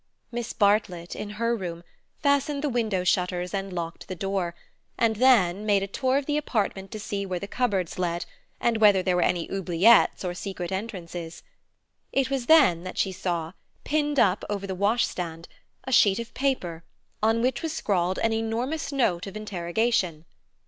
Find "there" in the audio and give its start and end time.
9.03-9.15